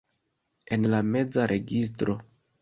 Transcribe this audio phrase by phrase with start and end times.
[0.77, 2.17] En la meza registro.